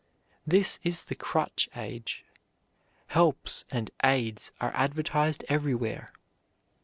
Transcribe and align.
This 0.47 0.79
is 0.83 1.05
the 1.05 1.13
crutch 1.13 1.69
age. 1.75 2.25
"Helps" 3.05 3.65
and 3.69 3.91
"aids" 4.03 4.51
are 4.59 4.73
advertised 4.73 5.45
everywhere. 5.47 6.11